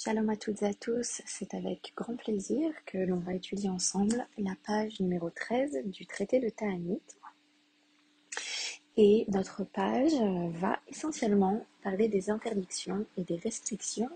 Shalom 0.00 0.30
à 0.30 0.36
toutes 0.36 0.62
et 0.62 0.66
à 0.66 0.74
tous, 0.74 1.22
c'est 1.26 1.54
avec 1.54 1.92
grand 1.96 2.14
plaisir 2.14 2.70
que 2.86 2.98
l'on 2.98 3.18
va 3.18 3.34
étudier 3.34 3.68
ensemble 3.68 4.28
la 4.38 4.52
page 4.64 5.00
numéro 5.00 5.28
13 5.28 5.80
du 5.86 6.06
traité 6.06 6.38
de 6.38 6.48
Ta'anit. 6.50 7.02
Et 8.96 9.24
notre 9.26 9.64
page 9.64 10.12
va 10.52 10.78
essentiellement 10.86 11.66
parler 11.82 12.06
des 12.06 12.30
interdictions 12.30 13.06
et 13.16 13.24
des 13.24 13.38
restrictions 13.38 14.08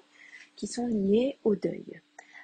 qui 0.54 0.68
sont 0.68 0.86
liées 0.86 1.36
au 1.42 1.56
deuil. 1.56 2.00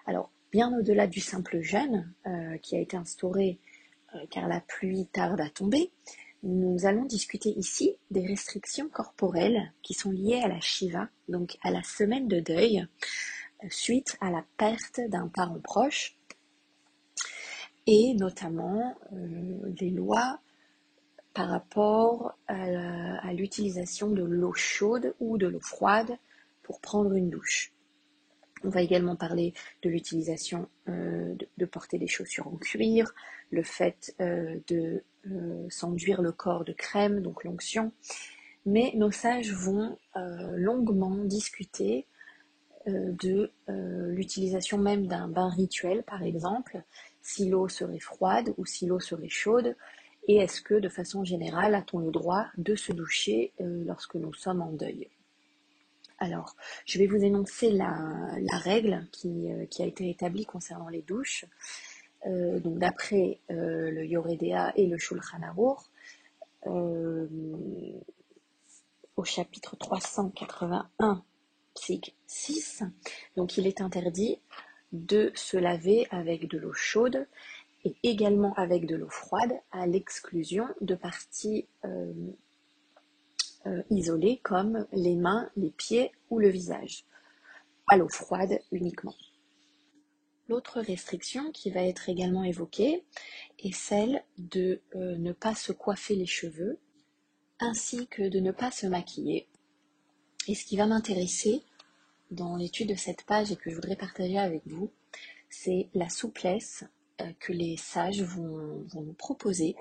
Alors, 0.06 0.32
bien 0.50 0.76
au-delà 0.76 1.06
du 1.06 1.20
simple 1.20 1.60
jeûne 1.60 2.12
euh, 2.26 2.58
qui 2.58 2.74
a 2.74 2.80
été 2.80 2.96
instauré 2.96 3.60
euh, 4.16 4.18
car 4.30 4.48
la 4.48 4.60
pluie 4.62 5.06
tarde 5.12 5.40
à 5.40 5.48
tomber, 5.48 5.92
nous 6.42 6.86
allons 6.86 7.04
discuter 7.04 7.50
ici 7.50 7.96
des 8.10 8.26
restrictions 8.26 8.88
corporelles 8.88 9.72
qui 9.82 9.94
sont 9.94 10.10
liées 10.10 10.40
à 10.42 10.48
la 10.48 10.60
Shiva, 10.60 11.08
donc 11.28 11.58
à 11.62 11.70
la 11.70 11.82
semaine 11.82 12.28
de 12.28 12.40
deuil, 12.40 12.86
euh, 13.64 13.66
suite 13.70 14.16
à 14.20 14.30
la 14.30 14.44
perte 14.56 15.00
d'un 15.08 15.28
parent 15.28 15.60
proche, 15.60 16.16
et 17.86 18.14
notamment 18.14 18.96
euh, 19.12 19.74
les 19.80 19.90
lois 19.90 20.40
par 21.34 21.48
rapport 21.48 22.36
à 22.48 23.32
l'utilisation 23.32 24.10
de 24.10 24.24
l'eau 24.24 24.52
chaude 24.54 25.14
ou 25.20 25.38
de 25.38 25.46
l'eau 25.46 25.60
froide 25.60 26.18
pour 26.64 26.80
prendre 26.80 27.12
une 27.12 27.30
douche. 27.30 27.72
On 28.64 28.70
va 28.70 28.82
également 28.82 29.16
parler 29.16 29.54
de 29.82 29.90
l'utilisation 29.90 30.68
euh, 30.88 31.34
de, 31.56 31.66
porter 31.66 31.98
des 31.98 32.06
chaussures 32.06 32.48
en 32.48 32.56
cuir, 32.56 33.14
le 33.50 33.62
fait 33.62 34.14
de 34.18 35.02
euh, 35.32 35.66
s'enduire 35.68 36.22
le 36.22 36.32
corps 36.32 36.64
de 36.64 36.72
crème, 36.72 37.20
donc 37.20 37.44
l'onction. 37.44 37.92
Mais 38.64 38.92
nos 38.94 39.10
sages 39.10 39.52
vont 39.52 39.98
euh, 40.16 40.56
longuement 40.56 41.16
discuter 41.24 42.06
euh, 42.86 43.12
de 43.12 43.50
l'utilisation 43.66 44.78
même 44.78 45.06
d'un 45.06 45.28
bain 45.28 45.50
rituel, 45.50 46.02
par 46.04 46.22
exemple, 46.22 46.82
si 47.20 47.48
l'eau 47.48 47.68
serait 47.68 47.98
froide 47.98 48.54
ou 48.56 48.64
si 48.64 48.86
l'eau 48.86 49.00
serait 49.00 49.28
chaude, 49.28 49.76
et 50.26 50.36
est-ce 50.36 50.62
que 50.62 50.74
de 50.74 50.88
façon 50.88 51.24
générale 51.24 51.74
a-t-on 51.74 51.98
le 51.98 52.10
droit 52.10 52.46
de 52.56 52.74
se 52.74 52.92
doucher 52.92 53.52
lorsque 53.58 54.14
nous 54.14 54.32
sommes 54.32 54.62
en 54.62 54.72
deuil? 54.72 55.08
Alors, 56.18 56.56
je 56.84 56.98
vais 56.98 57.06
vous 57.06 57.22
énoncer 57.22 57.70
la, 57.70 57.88
règle 58.52 59.06
qui, 59.12 59.48
qui, 59.70 59.82
a 59.82 59.86
été 59.86 60.10
établie 60.10 60.46
concernant 60.46 60.88
les 60.88 61.02
douches. 61.02 61.44
Euh, 62.26 62.58
donc 62.58 62.78
d'après 62.78 63.38
euh, 63.50 63.90
le 63.90 64.04
Yoredea 64.04 64.72
et 64.74 64.86
le 64.86 64.98
Shulchan 64.98 65.40
euh, 66.66 67.28
au 69.16 69.24
chapitre 69.24 69.76
381, 69.76 71.22
psych 71.74 72.16
6, 72.26 72.82
donc 73.36 73.56
il 73.56 73.66
est 73.68 73.80
interdit 73.80 74.40
de 74.92 75.30
se 75.34 75.56
laver 75.56 76.08
avec 76.10 76.48
de 76.48 76.58
l'eau 76.58 76.72
chaude 76.72 77.26
et 77.84 77.94
également 78.02 78.52
avec 78.54 78.86
de 78.86 78.96
l'eau 78.96 79.10
froide, 79.10 79.52
à 79.70 79.86
l'exclusion 79.86 80.66
de 80.80 80.96
parties 80.96 81.68
isolées 83.90 84.40
comme 84.42 84.86
les 84.92 85.16
mains, 85.16 85.50
les 85.56 85.70
pieds 85.70 86.12
ou 86.30 86.38
le 86.38 86.48
visage, 86.48 87.04
à 87.88 87.96
l'eau 87.96 88.08
froide 88.08 88.60
uniquement. 88.72 89.14
L'autre 90.48 90.80
restriction 90.80 91.52
qui 91.52 91.70
va 91.70 91.82
être 91.82 92.08
également 92.08 92.42
évoquée 92.42 93.04
est 93.58 93.74
celle 93.74 94.24
de 94.38 94.80
euh, 94.94 95.18
ne 95.18 95.32
pas 95.32 95.54
se 95.54 95.72
coiffer 95.72 96.14
les 96.14 96.26
cheveux 96.26 96.78
ainsi 97.60 98.06
que 98.06 98.22
de 98.22 98.40
ne 98.40 98.50
pas 98.50 98.70
se 98.70 98.86
maquiller. 98.86 99.46
Et 100.46 100.54
ce 100.54 100.64
qui 100.64 100.78
va 100.78 100.86
m'intéresser 100.86 101.62
dans 102.30 102.56
l'étude 102.56 102.88
de 102.88 102.94
cette 102.94 103.24
page 103.24 103.52
et 103.52 103.56
que 103.56 103.68
je 103.68 103.74
voudrais 103.74 103.96
partager 103.96 104.38
avec 104.38 104.62
vous, 104.66 104.90
c'est 105.50 105.88
la 105.92 106.08
souplesse 106.08 106.84
euh, 107.20 107.30
que 107.40 107.52
les 107.52 107.76
sages 107.76 108.22
vont, 108.22 108.86
nous 108.94 109.14
proposer 109.14 109.76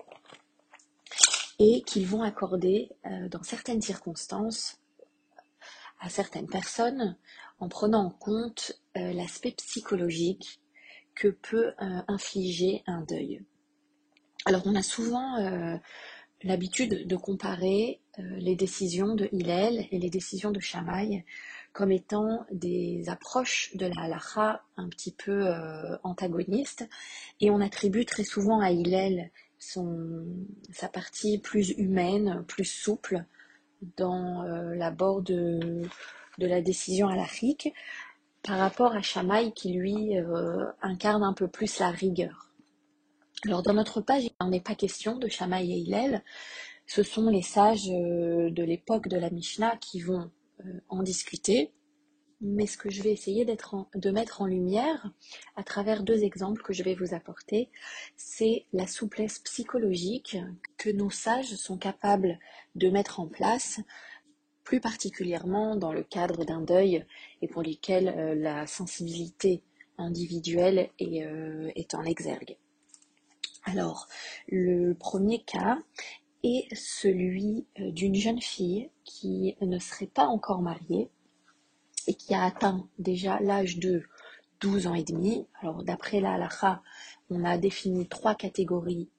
et 1.59 1.81
qu'ils 1.81 2.07
vont 2.07 2.21
accorder 2.21 2.89
euh, 3.05 3.29
dans 3.29 3.43
certaines 3.43 3.81
circonstances 3.81 4.79
à 5.99 6.09
certaines 6.09 6.47
personnes 6.47 7.17
en 7.59 7.69
prenant 7.69 8.05
en 8.05 8.09
compte 8.11 8.79
euh, 8.97 9.13
l'aspect 9.13 9.51
psychologique 9.51 10.61
que 11.15 11.29
peut 11.29 11.73
euh, 11.81 12.01
infliger 12.07 12.83
un 12.85 13.01
deuil. 13.01 13.43
Alors 14.45 14.61
on 14.65 14.75
a 14.75 14.83
souvent 14.83 15.35
l'habitude 16.43 17.05
de 17.05 17.15
comparer 17.17 17.99
les 18.17 18.55
décisions 18.55 19.13
de 19.13 19.27
Hillel 19.33 19.87
et 19.91 19.99
les 19.99 20.09
décisions 20.09 20.51
de 20.51 20.61
Shammai 20.61 21.25
comme 21.73 21.91
étant 21.91 22.45
des 22.51 23.09
approches 23.09 23.75
de 23.75 23.87
la 23.87 24.03
halakha 24.03 24.63
un 24.77 24.87
petit 24.87 25.11
peu 25.11 25.51
antagonistes 26.03 26.87
et 27.41 27.51
on 27.51 27.59
attribue 27.59 28.05
très 28.05 28.23
souvent 28.23 28.61
à 28.61 28.71
Hillel 28.71 29.31
sa 29.59 30.87
partie 30.87 31.39
plus 31.39 31.71
humaine, 31.71 32.43
plus 32.47 32.65
souple 32.65 33.25
dans 33.97 34.43
l'abord 34.75 35.21
de, 35.21 35.81
de 36.37 36.47
la 36.47 36.61
décision 36.61 37.07
halachique 37.07 37.73
par 38.43 38.59
rapport 38.59 38.95
à 38.95 39.01
Shamaï 39.01 39.51
qui 39.53 39.73
lui 39.73 40.17
euh, 40.17 40.65
incarne 40.81 41.23
un 41.23 41.33
peu 41.33 41.47
plus 41.47 41.79
la 41.79 41.91
rigueur. 41.91 42.51
Alors 43.45 43.61
dans 43.61 43.73
notre 43.73 44.01
page, 44.01 44.23
il 44.23 44.31
n'en 44.41 44.51
est 44.51 44.65
pas 44.65 44.75
question 44.75 45.17
de 45.17 45.27
Shamaï 45.27 45.71
et 45.71 45.77
Hillel, 45.77 46.23
ce 46.85 47.03
sont 47.03 47.29
les 47.29 47.41
sages 47.41 47.89
euh, 47.89 48.49
de 48.49 48.63
l'époque 48.63 49.09
de 49.09 49.17
la 49.17 49.29
Mishnah 49.29 49.77
qui 49.77 49.99
vont 49.99 50.31
euh, 50.65 50.79
en 50.89 51.03
discuter. 51.03 51.71
Mais 52.39 52.67
ce 52.67 52.77
que 52.77 52.91
je 52.91 53.01
vais 53.01 53.11
essayer 53.11 53.45
de 53.45 54.11
mettre 54.11 54.41
en 54.41 54.45
lumière 54.45 55.11
à 55.55 55.63
travers 55.63 56.03
deux 56.03 56.23
exemples 56.23 56.61
que 56.61 56.73
je 56.73 56.83
vais 56.83 56.93
vous 56.93 57.15
apporter, 57.15 57.69
c'est 58.15 58.65
la 58.73 58.85
souplesse 58.85 59.39
psychologique 59.39 60.37
que 60.77 60.91
nos 60.91 61.09
sages 61.09 61.55
sont 61.55 61.77
capables 61.77 62.37
de 62.75 62.89
mettre 62.89 63.19
en 63.19 63.27
place 63.27 63.79
plus 64.67 64.81
particulièrement 64.81 65.77
dans 65.77 65.93
le 65.93 66.03
cadre 66.03 66.43
d'un 66.43 66.59
deuil 66.59 67.05
et 67.41 67.47
pour 67.47 67.61
lesquels 67.61 68.09
euh, 68.09 68.35
la 68.35 68.67
sensibilité 68.67 69.63
individuelle 69.97 70.89
euh, 71.01 71.71
est, 71.73 71.95
en 71.95 72.03
exergue. 72.03 72.57
Alors, 73.63 74.09
le 74.49 74.93
premier 74.93 75.41
cas 75.41 75.79
est 76.43 76.67
celui 76.75 77.65
euh, 77.79 77.91
d'une 77.91 78.15
jeune 78.15 78.41
fille 78.41 78.89
qui 79.05 79.55
ne 79.61 79.79
serait 79.79 80.05
pas 80.05 80.25
encore 80.25 80.61
mariée 80.61 81.09
et 82.07 82.15
qui 82.15 82.33
a 82.33 82.43
atteint 82.43 82.87
déjà 82.97 83.39
l'âge 83.39 83.77
de 83.77 84.03
12 84.61 84.87
ans 84.87 84.95
et 84.95 85.03
demi. 85.03 85.45
Alors, 85.61 85.83
d'après 85.83 86.19
la 86.19 86.33
halakha, 86.33 86.81
on 87.29 87.43
a 87.43 87.57
défini 87.57 88.07
trois 88.07 88.35
catégories 88.35 89.09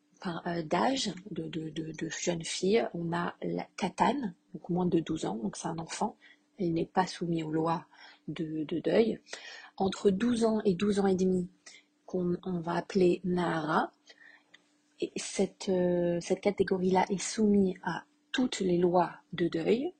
d'âge 0.64 1.12
de, 1.30 1.46
de, 1.48 2.08
jeunes 2.08 2.44
filles. 2.44 2.88
On 2.94 3.12
a 3.12 3.34
la 3.42 3.66
katane, 3.76 4.34
donc 4.52 4.68
moins 4.68 4.86
de 4.86 4.98
12 4.98 5.26
ans, 5.26 5.36
donc 5.36 5.56
c'est 5.56 5.68
un 5.68 5.78
enfant, 5.78 6.16
il 6.58 6.74
n'est 6.74 6.86
pas 6.86 7.06
soumis 7.06 7.42
aux 7.42 7.52
lois 7.52 7.86
de, 8.26 8.64
deuil. 8.80 9.20
Entre 9.76 10.10
12 10.10 10.44
ans 10.44 10.60
et 10.64 10.74
12 10.74 11.00
ans 11.00 11.06
et 11.06 11.14
demi, 11.14 11.48
qu'on 12.06 12.36
va 12.44 12.72
appeler 12.72 13.20
Nahara, 13.24 13.92
et 15.00 15.12
cette, 15.14 15.68
euh, 15.68 16.18
cette 16.20 16.40
catégorie-là 16.40 17.04
est 17.08 17.22
soumise 17.22 17.76
à 17.84 18.02
toutes 18.32 18.58
les 18.60 18.78
lois 18.78 19.12
de 19.32 19.46
deuil, 19.46 19.92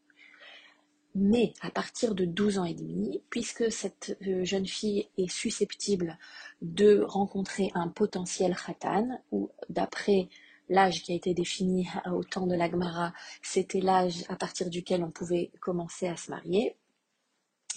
mais 1.19 1.53
à 1.61 1.71
partir 1.71 2.15
de 2.15 2.25
12 2.25 2.59
ans 2.59 2.65
et 2.65 2.75
demi, 2.75 3.21
puisque 3.29 3.71
cette 3.73 4.17
euh, 4.27 4.45
jeune 4.45 4.67
fille 4.67 5.09
est 5.19 5.31
susceptible 5.31 6.17
de 6.63 7.01
rencontrer 7.01 7.71
un 7.75 7.89
potentiel 7.89 8.55
khatan, 8.55 9.21
ou 9.33 9.51
d'après 9.69 10.29
l'âge 10.69 11.03
qui 11.03 11.13
a 11.13 11.17
été 11.17 11.35
défini 11.35 11.89
au 12.13 12.23
temps 12.23 12.47
de 12.47 12.55
l'Agmara, 12.55 13.13
c'était 13.43 13.81
l'âge 13.81 14.25
à 14.29 14.37
partir 14.37 14.71
duquel 14.71 15.03
on 15.03 15.11
pouvait 15.11 15.51
commencer 15.61 16.07
à 16.07 16.17
se 16.17 16.31
marier, 16.31 16.77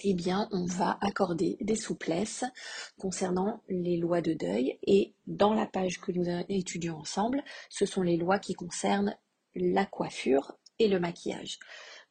eh 0.03 0.13
bien, 0.13 0.47
on 0.51 0.65
va 0.65 0.97
accorder 1.01 1.57
des 1.61 1.75
souplesses 1.75 2.43
concernant 2.97 3.61
les 3.69 3.97
lois 3.97 4.21
de 4.21 4.33
deuil. 4.33 4.79
Et 4.87 5.13
dans 5.27 5.53
la 5.53 5.67
page 5.67 5.99
que 5.99 6.11
nous 6.11 6.25
étudions 6.49 6.97
ensemble, 6.97 7.43
ce 7.69 7.85
sont 7.85 8.01
les 8.01 8.17
lois 8.17 8.39
qui 8.39 8.53
concernent 8.53 9.15
la 9.53 9.85
coiffure 9.85 10.53
et 10.79 10.87
le 10.87 10.99
maquillage. 10.99 11.59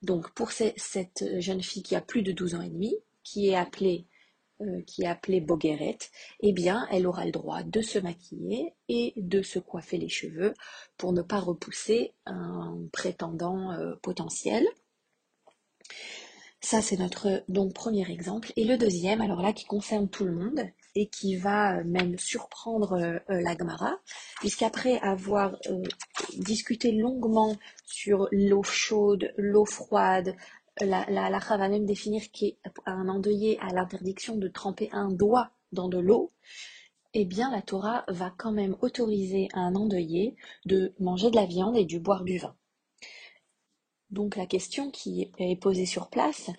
Donc, 0.03 0.31
pour 0.31 0.53
cette 0.53 1.25
jeune 1.39 1.63
fille 1.63 1.83
qui 1.83 1.95
a 1.95 2.01
plus 2.01 2.23
de 2.23 2.33
12 2.33 2.55
ans 2.55 2.63
et 2.63 2.71
demi, 2.71 2.95
qui 3.23 3.49
est 3.49 3.57
appelée 3.57 4.07
euh, 4.63 4.83
qui 4.83 5.05
est 5.05 5.07
appelée 5.07 5.41
Bogueret, 5.41 5.97
eh 6.41 6.53
bien, 6.53 6.87
elle 6.91 7.07
aura 7.07 7.25
le 7.25 7.31
droit 7.31 7.63
de 7.63 7.81
se 7.81 7.99
maquiller 7.99 8.75
et 8.91 9.15
de 9.17 9.41
se 9.41 9.59
coiffer 9.59 9.97
les 9.97 10.11
cheveux 10.11 10.53
pour 10.99 11.15
ne 11.15 11.23
pas 11.23 11.41
repousser 11.41 12.13
un 12.27 12.77
prétendant 12.93 13.73
euh, 13.73 13.95
potentiel. 14.03 14.67
Ça, 16.61 16.83
c'est 16.83 16.99
notre 16.99 17.43
donc 17.49 17.73
premier 17.73 18.11
exemple. 18.11 18.53
Et 18.57 18.65
le 18.65 18.77
deuxième, 18.77 19.23
alors 19.23 19.41
là, 19.41 19.55
qui 19.55 19.65
concerne 19.65 20.11
tout 20.11 20.27
le 20.27 20.33
monde 20.33 20.61
et 20.95 21.09
qui 21.09 21.37
va 21.37 21.79
euh, 21.79 21.85
même 21.85 22.19
surprendre 22.19 23.21
la 23.29 23.57
Gemara, 23.57 23.99
puisqu'après 24.41 24.99
avoir 25.01 25.57
discuté 26.39 26.93
longuement 26.93 27.57
sur 27.85 28.29
l'eau 28.33 28.63
chaude, 28.63 29.33
l'eau 29.37 29.65
froide, 29.65 30.35
la, 30.81 31.05
la, 31.11 31.39
va 31.39 31.69
même 31.69 31.87
définir 31.87 32.23
qu'un 32.33 33.09
endeuillé 33.09 33.59
a 33.61 33.73
l'interdiction 33.73 34.37
de 34.37 34.49
tremper 34.49 34.89
un 34.93 35.11
doigt 35.11 35.51
dans 35.73 35.89
de 35.89 35.99
l'eau, 35.99 36.33
eh 37.15 37.25
bien 37.25 37.51
la 37.51 37.63
Torah 37.63 38.05
va 38.09 38.33
quand 38.37 38.53
même 38.53 38.77
autoriser 38.81 39.49
à 39.53 39.61
un 39.61 39.75
endeuillé 39.75 40.37
de 40.65 40.95
manger 41.01 41.31
de 41.31 41.37
la 41.37 41.47
viande 41.47 41.77
et 41.77 41.85
du 41.85 41.99
boire 41.99 42.25
du 42.25 42.39
vin. 42.39 42.55
Donc 44.11 44.37
la 44.37 44.47
question 44.47 44.91
qui 44.91 45.31
est 45.39 45.57
posée 45.57 45.87
sur 45.87 46.09
place 46.09 46.51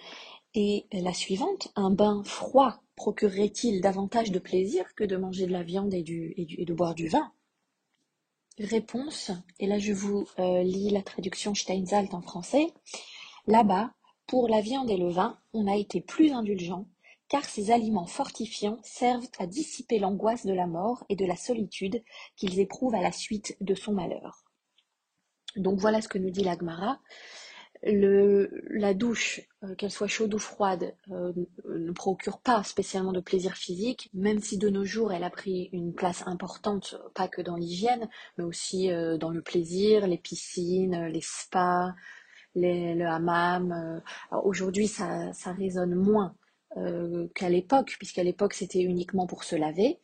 est 0.53 0.87
la 0.93 1.13
suivante. 1.13 1.71
Un 1.75 1.91
bain 1.91 2.23
froid 2.23 2.81
procurerait-il 2.95 3.81
davantage 3.81 4.31
de 4.31 4.39
plaisir 4.39 4.93
que 4.95 5.03
de 5.03 5.17
manger 5.17 5.47
de 5.47 5.51
la 5.51 5.63
viande 5.63 5.93
et, 5.93 6.03
et, 6.37 6.65
de 6.65 6.73
boire 6.73 6.95
du 6.95 7.07
vin? 7.07 7.31
Réponse, 8.59 9.31
et 9.59 9.65
là 9.65 9.79
je 9.79 9.93
vous 9.93 10.27
euh, 10.37 10.61
lis 10.61 10.89
la 10.89 11.01
traduction 11.01 11.55
Steinzalt 11.55 12.13
en 12.13 12.21
français. 12.21 12.67
Là-bas, 13.47 13.93
pour 14.27 14.47
la 14.47 14.61
viande 14.61 14.91
et 14.91 14.97
le 14.97 15.09
vin, 15.09 15.39
on 15.53 15.67
a 15.67 15.75
été 15.75 15.99
plus 15.99 16.31
indulgent, 16.31 16.85
car 17.27 17.45
ces 17.45 17.71
aliments 17.71 18.05
fortifiants 18.05 18.79
servent 18.83 19.29
à 19.39 19.47
dissiper 19.47 19.99
l'angoisse 19.99 20.45
de 20.45 20.53
la 20.53 20.67
mort 20.67 21.03
et 21.09 21.15
de 21.15 21.25
la 21.25 21.35
solitude 21.35 22.03
qu'ils 22.35 22.59
éprouvent 22.59 22.95
à 22.95 23.01
la 23.01 23.11
suite 23.11 23.57
de 23.61 23.73
son 23.73 23.93
malheur. 23.93 24.43
Donc 25.55 25.79
voilà 25.79 26.01
ce 26.01 26.07
que 26.07 26.17
nous 26.17 26.29
dit 26.29 26.43
l'Agmara. 26.43 26.99
La 27.83 28.93
douche, 28.93 29.41
euh, 29.63 29.75
qu'elle 29.75 29.91
soit 29.91 30.07
chaude 30.07 30.33
ou 30.33 30.39
froide, 30.39 30.93
euh, 31.11 31.33
ne 31.67 31.91
procure 31.91 32.39
pas 32.39 32.63
spécialement 32.63 33.11
de 33.11 33.19
plaisir 33.19 33.55
physique, 33.55 34.09
même 34.13 34.39
si 34.39 34.57
de 34.57 34.69
nos 34.69 34.85
jours 34.85 35.13
elle 35.13 35.23
a 35.23 35.29
pris 35.29 35.69
une 35.73 35.93
place 35.93 36.23
importante, 36.27 36.95
pas 37.15 37.27
que 37.27 37.41
dans 37.41 37.55
l'hygiène, 37.55 38.07
mais 38.37 38.43
aussi 38.43 38.91
euh, 38.91 39.17
dans 39.17 39.31
le 39.31 39.41
plaisir, 39.41 40.07
les 40.07 40.17
piscines, 40.17 41.07
les 41.07 41.21
spas, 41.21 41.93
le 42.55 43.05
hammam. 43.05 44.01
Aujourd'hui, 44.43 44.87
ça, 44.87 45.31
ça 45.33 45.53
résonne 45.53 45.95
moins 45.95 46.35
qu'à 47.35 47.49
l'époque, 47.49 47.95
puisqu'à 47.97 48.23
l'époque 48.23 48.53
c'était 48.53 48.81
uniquement 48.81 49.25
pour 49.25 49.43
se 49.43 49.55
laver. 49.55 49.99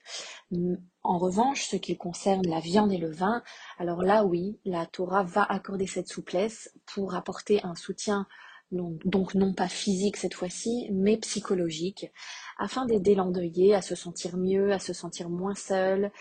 En 1.07 1.19
revanche, 1.19 1.69
ce 1.69 1.77
qui 1.77 1.95
concerne 1.95 2.45
la 2.45 2.59
viande 2.59 2.91
et 2.91 2.97
le 2.97 3.09
vin, 3.09 3.41
alors 3.79 4.01
là 4.01 4.25
oui, 4.25 4.59
la 4.65 4.85
Torah 4.85 5.23
va 5.23 5.41
accorder 5.41 5.87
cette 5.87 6.09
souplesse 6.09 6.69
pour 6.85 7.15
apporter 7.15 7.63
un 7.63 7.75
soutien, 7.75 8.27
donc 8.71 9.33
non 9.33 9.53
pas 9.53 9.69
physique 9.69 10.17
cette 10.17 10.33
fois-ci, 10.33 10.89
mais 10.91 11.15
psychologique, 11.15 12.11
afin 12.57 12.85
d'aider 12.85 13.15
l'endeuillé 13.15 13.73
à 13.73 13.81
se 13.81 13.95
sentir 13.95 14.35
mieux, 14.35 14.73
à 14.73 14.79
se 14.79 14.91
sentir 14.91 15.29
moins 15.29 15.55
seul, 15.55 16.11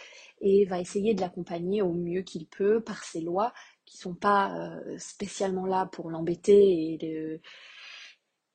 et 0.40 0.66
va 0.66 0.78
essayer 0.78 1.14
de 1.14 1.20
l'accompagner 1.20 1.82
au 1.82 1.92
mieux 1.92 2.22
qu'il 2.22 2.46
peut 2.46 2.80
par 2.80 3.02
ses 3.02 3.22
lois 3.22 3.52
qui 3.86 3.96
sont 3.96 4.14
pas 4.14 4.56
euh, 4.56 4.98
spécialement 4.98 5.66
là 5.66 5.86
pour 5.86 6.10
l'embêter 6.10 6.92
et 6.92 6.98
de 6.98 7.40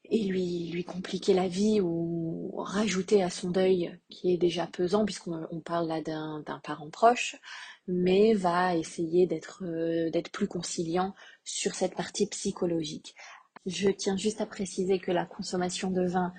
et 0.06 0.24
lui, 0.24 0.70
lui 0.72 0.84
compliquer 0.84 1.34
la 1.34 1.48
vie 1.48 1.80
ou 1.80 2.52
rajouter 2.58 3.24
à 3.24 3.30
son 3.30 3.50
deuil 3.50 3.98
qui 4.10 4.34
est 4.34 4.38
déjà 4.38 4.68
pesant 4.68 5.06
puisqu'on 5.06 5.62
parle 5.64 5.88
là 5.88 6.02
d'un 6.02 6.60
parent 6.64 6.90
proche, 6.90 7.38
mais 7.88 8.34
va 8.34 8.76
essayer 8.76 9.28
d'être 9.28 9.64
euh, 9.64 10.10
d'être 10.10 10.32
plus 10.32 10.48
conciliant 10.48 11.14
sur 11.44 11.76
cette 11.76 11.96
partie 11.96 12.28
psychologique. 12.28 13.16
Je 13.66 13.90
tiens 13.90 14.18
juste 14.18 14.42
à 14.42 14.46
préciser 14.46 15.00
que 15.00 15.12
la 15.12 15.26
consommation 15.26 15.92
de 15.92 16.06
vin 16.06 16.34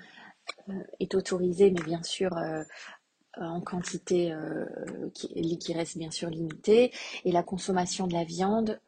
euh, 0.69 0.73
est 0.99 1.15
autorisée, 1.15 1.71
mais 1.71 1.83
bien 1.83 2.03
sûr 2.03 2.35
euh, 2.37 2.63
en 3.37 3.61
quantité 3.61 4.31
qui, 5.15 5.57
qui, 5.57 5.73
reste 5.73 5.97
bien 5.97 6.11
sûr 6.11 6.29
limitée, 6.29 6.91
et 7.25 7.31
la 7.31 7.41
consommation 7.41 8.05
de 8.05 8.13
la 8.13 8.23
viande 8.23 8.79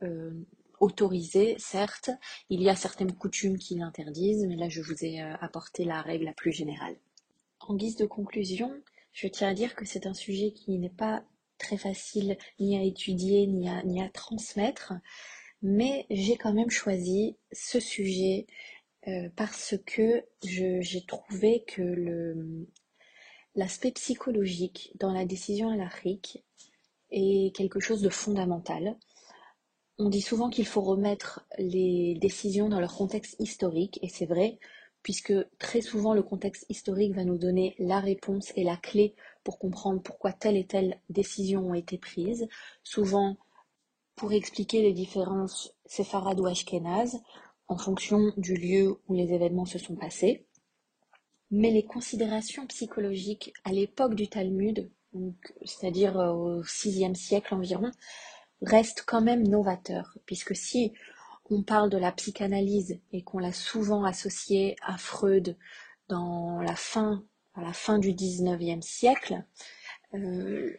autorisé, 0.85 1.55
certes. 1.57 2.11
Il 2.49 2.61
y 2.61 2.69
a 2.69 2.75
certaines 2.75 3.13
coutumes 3.13 3.57
qui 3.57 3.75
l'interdisent, 3.75 4.45
mais 4.47 4.55
là 4.55 4.69
je 4.69 4.81
vous 4.81 5.03
ai 5.03 5.21
euh, 5.21 5.35
apporté 5.41 5.83
la 5.83 6.01
règle 6.01 6.25
la 6.25 6.33
plus 6.33 6.51
générale. 6.51 6.95
En 7.59 7.75
guise 7.75 7.95
de 7.95 8.05
conclusion, 8.05 8.71
je 9.11 9.27
tiens 9.27 9.49
à 9.49 9.53
dire 9.53 9.75
que 9.75 9.85
c'est 9.85 10.05
un 10.05 10.13
sujet 10.13 10.51
qui 10.51 10.77
n'est 10.77 10.89
pas 10.89 11.23
très 11.57 11.77
facile 11.77 12.37
ni 12.59 12.77
à 12.77 12.83
étudier 12.83 13.47
ni 13.47 14.01
à, 14.01 14.09
transmettre, 14.09 14.93
mais 15.61 16.05
j'ai 16.11 16.35
quand 16.35 16.53
même 16.53 16.69
choisi 16.69 17.35
ce 17.51 17.79
sujet 17.79 18.45
euh, 19.07 19.29
parce 19.35 19.75
que 19.85 20.23
j'ai 20.43 21.05
trouvé 21.07 21.63
que 21.65 22.67
l'aspect 23.55 23.91
psychologique 23.91 24.91
dans 24.99 25.13
la 25.13 25.25
décision 25.25 25.69
à 25.69 25.89
est 27.11 27.55
quelque 27.55 27.79
chose 27.79 28.01
de 28.01 28.09
fondamental. 28.09 28.97
On 29.97 30.09
dit 30.09 30.21
souvent 30.21 30.49
qu'il 30.49 30.65
faut 30.65 30.81
remettre 30.81 31.45
les 31.57 32.15
décisions 32.15 32.67
dans 32.67 32.81
leur 32.81 32.95
contexte 32.95 33.37
historique, 33.39 33.97
et 34.01 34.09
c'est 34.09 34.25
vrai, 34.25 34.59
puisque 35.03 35.33
très 35.57 35.81
souvent 35.81 36.13
le 36.13 36.23
contexte 36.23 36.65
historique 36.67 37.13
va 37.13 37.23
nous 37.23 37.37
donner 37.37 37.75
la 37.79 38.01
réponse 38.01 38.51
et 38.57 38.63
la 38.63 38.75
clé 38.75 39.15
pour 39.43 39.57
comprendre 39.57 40.01
pourquoi 40.01 40.33
telle 40.33 40.57
et 40.57 40.65
telle 40.65 40.99
décision 41.09 41.69
ont 41.69 41.73
été 41.73 41.97
prises, 41.97 42.47
souvent 42.83 43.37
pour 44.15 44.33
expliquer 44.33 44.81
les 44.81 44.93
différences 44.93 45.73
séfarades 45.85 46.39
ou 46.39 46.45
ashkénazes 46.45 47.21
en 47.67 47.77
fonction 47.77 48.33
du 48.35 48.55
lieu 48.55 48.99
où 49.07 49.13
les 49.13 49.31
événements 49.31 49.65
se 49.65 49.79
sont 49.79 49.95
passés. 49.95 50.45
Mais 51.51 51.71
les 51.71 51.85
considérations 51.85 52.67
psychologiques 52.67 53.53
à 53.63 53.71
l'époque 53.71 54.15
du 54.15 54.27
Talmud, 54.27 54.89
c'est-à-dire 55.63 56.15
au 56.17 56.61
VIe 56.61 57.15
siècle 57.15 57.53
environ, 57.53 57.91
reste 58.61 59.03
quand 59.05 59.21
même 59.21 59.47
novateur, 59.47 60.17
puisque 60.25 60.55
si 60.55 60.93
on 61.49 61.63
parle 61.63 61.89
de 61.89 61.97
la 61.97 62.11
psychanalyse 62.11 62.99
et 63.11 63.23
qu'on 63.23 63.39
l'a 63.39 63.53
souvent 63.53 64.03
associée 64.03 64.75
à 64.85 64.97
Freud 64.97 65.57
dans 66.07 66.61
la 66.61 66.75
fin, 66.75 67.23
à 67.53 67.61
la 67.61 67.73
fin 67.73 67.99
du 67.99 68.13
XIXe 68.13 68.85
siècle, 68.85 69.43
euh, 70.13 70.75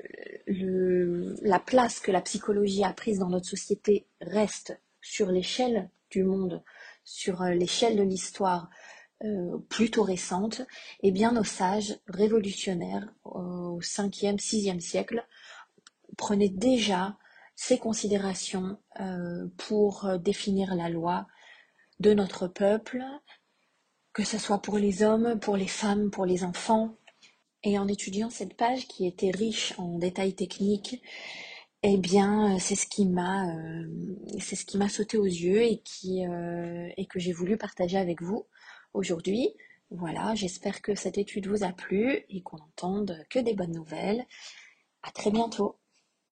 la 1.43 1.58
place 1.58 2.00
que 2.00 2.11
la 2.11 2.20
psychologie 2.20 2.84
a 2.84 2.93
prise 2.93 3.19
dans 3.19 3.28
notre 3.28 3.46
société 3.46 4.06
reste 4.20 4.81
sur 5.00 5.31
l'échelle 5.31 5.90
du 6.11 6.25
monde, 6.25 6.62
sur 7.05 7.43
euh, 7.43 7.50
l'échelle 7.50 7.96
de 7.96 8.02
l'histoire 8.02 8.70
euh, 9.25 9.58
plutôt 9.69 10.02
récente, 10.02 10.62
et 11.02 11.11
bien 11.11 11.32
nos 11.32 11.44
sages 11.44 11.99
révolutionnaires 12.06 13.12
au 13.25 13.81
5e, 13.81 14.38
6e 14.38 14.81
siècle 14.81 15.26
prenaient 16.17 16.49
déjà 16.49 17.17
ces 17.56 17.78
considérations 17.78 18.78
euh, 19.00 19.48
pour 19.56 20.04
euh, 20.04 20.18
définir 20.18 20.74
la 20.74 20.90
loi 20.90 21.26
de 21.98 22.12
notre 22.12 22.46
peuple, 22.46 23.02
que 24.12 24.24
ce 24.24 24.38
soit 24.38 24.60
pour 24.60 24.78
les 24.78 25.02
hommes, 25.02 25.40
pour 25.40 25.56
les 25.56 25.66
femmes, 25.66 26.10
pour 26.10 26.26
les 26.26 26.44
enfants. 26.44 26.96
Et 27.64 27.78
en 27.78 27.88
étudiant 27.88 28.30
cette 28.30 28.54
page 28.54 28.86
qui 28.86 29.06
était 29.06 29.30
riche 29.30 29.75
en 29.78 29.98
détails 29.98 30.34
techniques, 30.34 31.02
eh 31.82 31.96
bien, 31.96 32.58
c'est 32.58 32.75
ce 32.75 32.86
qui 32.86 33.06
m'a, 33.06 33.48
euh, 33.56 34.16
c'est 34.38 34.56
ce 34.56 34.66
qui 34.66 34.76
m'a 34.76 34.88
sauté 34.88 35.16
aux 35.16 35.25
yeux 35.25 35.62
et 35.62 35.78
qui, 35.78 36.22
et 36.22 37.06
que 37.06 37.18
j'ai 37.18 37.32
voulu 37.32 37.56
partager 37.56 37.96
avec 37.96 38.22
vous 38.22 38.46
aujourd'hui. 38.92 39.50
Voilà, 39.90 40.34
j'espère 40.34 40.82
que 40.82 40.94
cette 40.94 41.18
étude 41.18 41.46
vous 41.46 41.64
a 41.64 41.72
plu 41.72 42.25
et 42.28 42.42
qu'on 42.42 42.58
n'entende 42.58 43.25
que 43.30 43.38
des 43.38 43.54
bonnes 43.54 43.75
nouvelles. 43.75 44.26
À 45.02 45.10
très 45.10 45.30
bientôt. 45.30 45.76